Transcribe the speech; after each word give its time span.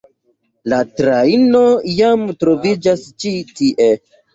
La 0.73 0.79
trajno 1.01 1.63
jam 2.01 2.27
troviĝas 2.43 3.09
ĉi 3.23 3.39
tie. 3.57 3.93